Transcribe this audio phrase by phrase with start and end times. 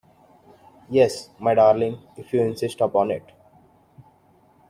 [0.89, 3.23] Yes, my darling, if you insist upon it!